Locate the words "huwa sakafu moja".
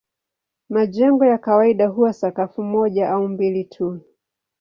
1.87-3.09